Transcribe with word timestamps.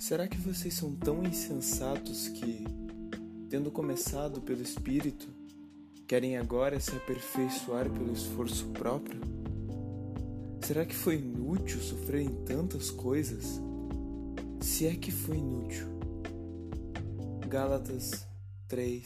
Será 0.00 0.26
que 0.26 0.38
vocês 0.38 0.72
são 0.72 0.96
tão 0.96 1.22
insensatos 1.22 2.26
que, 2.28 2.64
tendo 3.50 3.70
começado 3.70 4.40
pelo 4.40 4.62
Espírito, 4.62 5.28
querem 6.08 6.38
agora 6.38 6.80
se 6.80 6.96
aperfeiçoar 6.96 7.88
pelo 7.90 8.10
esforço 8.10 8.64
próprio? 8.68 9.20
Será 10.62 10.86
que 10.86 10.94
foi 10.94 11.16
inútil 11.16 11.78
sofrer 11.82 12.22
em 12.22 12.30
tantas 12.46 12.90
coisas? 12.90 13.60
Se 14.58 14.86
é 14.86 14.96
que 14.96 15.10
foi 15.12 15.36
inútil. 15.36 15.86
Gálatas 17.46 18.26
3, 18.68 19.04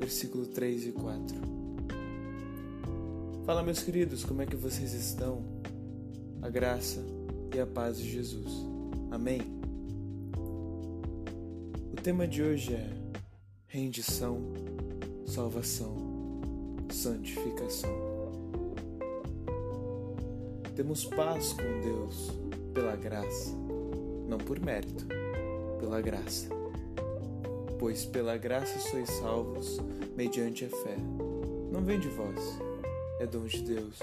versículo 0.00 0.46
3 0.46 0.86
e 0.86 0.92
4. 0.92 1.36
Fala, 3.46 3.62
meus 3.62 3.80
queridos, 3.84 4.24
como 4.24 4.42
é 4.42 4.46
que 4.46 4.56
vocês 4.56 4.94
estão? 4.94 5.44
A 6.42 6.50
graça 6.50 7.00
e 7.54 7.60
a 7.60 7.66
paz 7.66 7.98
de 7.98 8.10
Jesus. 8.10 8.50
Amém? 9.08 9.62
Tema 12.02 12.26
de 12.26 12.42
hoje 12.42 12.74
é 12.74 12.90
rendição, 13.68 14.40
salvação, 15.24 15.94
santificação. 16.90 17.92
Temos 20.74 21.04
paz 21.04 21.52
com 21.52 21.80
Deus 21.80 22.32
pela 22.74 22.96
graça, 22.96 23.52
não 24.26 24.36
por 24.36 24.58
mérito, 24.58 25.06
pela 25.78 26.00
graça. 26.00 26.48
Pois 27.78 28.04
pela 28.04 28.36
graça 28.36 28.80
sois 28.80 29.08
salvos 29.08 29.78
mediante 30.16 30.64
a 30.64 30.68
fé. 30.70 30.96
Não 31.70 31.84
vem 31.84 32.00
de 32.00 32.08
vós, 32.08 32.58
é 33.20 33.26
dom 33.28 33.44
de 33.44 33.62
Deus, 33.62 34.00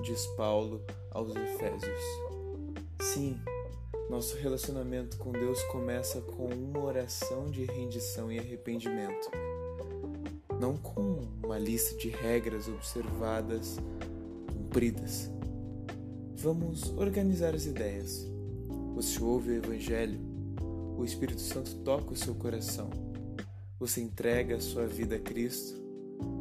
diz 0.00 0.24
Paulo 0.36 0.80
aos 1.10 1.34
Efésios. 1.34 2.02
Sim, 3.00 3.36
nosso 4.08 4.36
relacionamento 4.36 5.16
com 5.18 5.32
Deus 5.32 5.60
começa 5.64 6.20
com 6.20 6.46
uma 6.46 6.84
oração 6.84 7.50
de 7.50 7.64
rendição 7.64 8.30
e 8.30 8.38
arrependimento, 8.38 9.30
não 10.60 10.76
com 10.76 11.22
uma 11.42 11.58
lista 11.58 11.96
de 11.96 12.08
regras 12.08 12.68
observadas, 12.68 13.76
cumpridas. 14.52 15.28
Vamos 16.36 16.90
organizar 16.96 17.54
as 17.54 17.66
ideias. 17.66 18.26
Você 18.94 19.22
ouve 19.22 19.50
o 19.50 19.56
Evangelho, 19.56 20.20
o 20.96 21.04
Espírito 21.04 21.40
Santo 21.40 21.74
toca 21.76 22.12
o 22.12 22.16
seu 22.16 22.34
coração. 22.34 22.88
Você 23.78 24.00
entrega 24.00 24.56
a 24.56 24.60
sua 24.60 24.86
vida 24.86 25.16
a 25.16 25.20
Cristo 25.20 25.82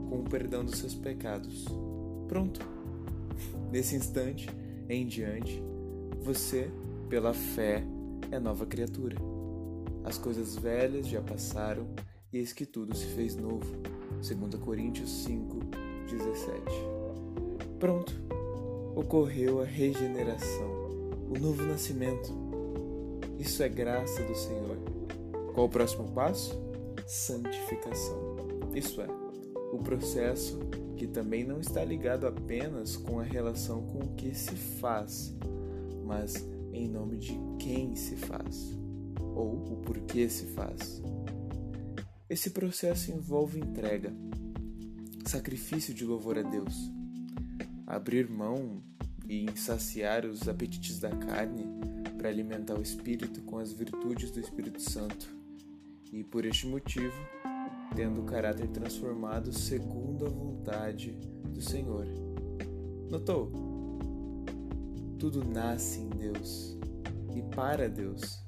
com 0.09 0.19
o 0.19 0.29
perdão 0.29 0.63
dos 0.63 0.77
seus 0.77 0.93
pecados. 0.93 1.65
Pronto. 2.27 2.61
Nesse 3.71 3.95
instante 3.95 4.47
em 4.87 5.05
diante, 5.05 5.61
você 6.21 6.71
pela 7.09 7.33
fé, 7.33 7.83
é 8.31 8.39
nova 8.39 8.65
criatura. 8.65 9.15
As 10.03 10.17
coisas 10.17 10.55
velhas 10.55 11.07
já 11.07 11.21
passaram 11.21 11.87
e 12.31 12.37
eis 12.37 12.53
que 12.53 12.65
tudo 12.65 12.95
se 12.95 13.05
fez 13.07 13.35
novo. 13.35 13.65
2 14.21 14.55
Coríntios 14.63 15.09
5, 15.23 15.59
17. 16.09 16.61
Pronto, 17.79 18.13
ocorreu 18.95 19.61
a 19.61 19.65
regeneração, 19.65 20.69
o 21.29 21.39
novo 21.39 21.63
nascimento. 21.63 22.33
Isso 23.39 23.61
é 23.63 23.69
graça 23.69 24.23
do 24.23 24.35
Senhor. 24.35 24.77
Qual 25.53 25.67
o 25.67 25.69
próximo 25.69 26.11
passo? 26.11 26.59
Santificação. 27.05 28.35
Isso 28.73 29.01
é, 29.01 29.07
o 29.71 29.77
processo 29.79 30.59
que 30.97 31.05
também 31.07 31.43
não 31.43 31.59
está 31.59 31.83
ligado 31.83 32.25
apenas 32.25 32.95
com 32.95 33.19
a 33.19 33.23
relação 33.23 33.81
com 33.83 33.99
o 33.99 34.15
que 34.15 34.33
se 34.33 34.55
faz, 34.55 35.35
mas 36.03 36.47
em 36.75 36.87
nome 36.89 37.17
de 37.17 37.39
quem 37.57 37.95
se 37.95 38.15
faz 38.15 38.77
ou 39.33 39.73
o 39.73 39.77
porquê 39.77 40.29
se 40.29 40.45
faz. 40.47 41.01
Esse 42.29 42.49
processo 42.49 43.11
envolve 43.11 43.59
entrega, 43.59 44.13
sacrifício 45.25 45.93
de 45.93 46.05
louvor 46.05 46.37
a 46.37 46.41
Deus, 46.41 46.91
abrir 47.85 48.29
mão 48.29 48.83
e 49.27 49.43
insaciar 49.43 50.25
os 50.25 50.47
apetites 50.47 50.99
da 50.99 51.09
carne 51.09 51.65
para 52.17 52.29
alimentar 52.29 52.77
o 52.77 52.81
espírito 52.81 53.41
com 53.43 53.57
as 53.57 53.71
virtudes 53.71 54.31
do 54.31 54.39
Espírito 54.39 54.81
Santo, 54.81 55.35
e 56.11 56.23
por 56.23 56.45
este 56.45 56.65
motivo, 56.65 57.15
tendo 57.95 58.21
o 58.21 58.25
caráter 58.25 58.67
transformado 58.69 59.51
segundo 59.53 60.25
a 60.25 60.29
vontade 60.29 61.11
do 61.53 61.61
Senhor. 61.61 62.07
Notou? 63.09 63.64
Tudo 65.19 65.43
nasce 65.43 65.99
em 65.99 66.09
Deus 66.09 66.77
e 67.35 67.41
para 67.55 67.89
Deus. 67.89 68.43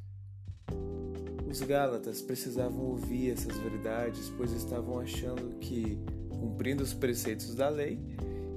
Os 1.49 1.61
Gálatas 1.61 2.21
precisavam 2.21 2.85
ouvir 2.85 3.31
essas 3.31 3.55
verdades, 3.57 4.31
pois 4.35 4.51
estavam 4.51 4.99
achando 4.99 5.57
que, 5.59 5.97
cumprindo 6.29 6.83
os 6.83 6.93
preceitos 6.93 7.55
da 7.55 7.69
lei, 7.69 7.99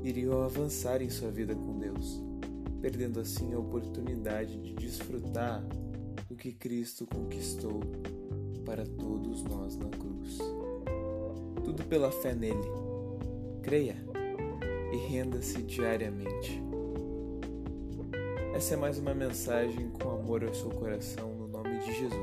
iriam 0.03 0.43
avançar 0.43 1.01
em 1.01 1.09
sua 1.09 1.31
vida 1.31 1.55
com 1.55 1.79
Deus, 1.79 2.21
perdendo 2.81 3.21
assim 3.21 3.55
a 3.55 3.59
oportunidade 3.59 4.61
de 4.61 4.75
desfrutar 4.75 5.65
do 6.29 6.35
que 6.35 6.53
Cristo 6.53 7.07
conquistou 7.07 7.81
para 8.65 8.85
todos 8.85 9.45
nós 9.45 9.77
na 9.77 9.89
cruz. 9.89 10.39
Tudo 11.65 11.85
pela 11.85 12.11
fé 12.11 12.35
nele. 12.35 12.69
Creia 13.63 13.97
e 14.93 14.97
renda-se 14.97 15.63
diariamente. 15.63 16.61
Essa 18.55 18.75
é 18.75 18.77
mais 18.77 18.99
uma 18.99 19.15
mensagem 19.15 19.89
com 19.91 20.11
amor 20.11 20.45
ao 20.45 20.53
seu 20.53 20.71
coração 20.71 21.35
no 21.35 21.47
nome 21.47 21.79
de 21.79 21.95
Jesus. 21.95 22.20